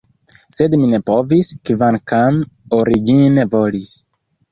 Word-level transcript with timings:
Sed 0.59 0.75
mi 0.83 0.87
ne 0.93 0.99
povis, 1.09 1.51
kvankam 1.69 2.39
origine 2.79 3.45
volis. 3.57 3.93